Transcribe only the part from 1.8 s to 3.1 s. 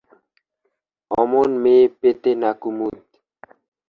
পেতে না কুমুদ।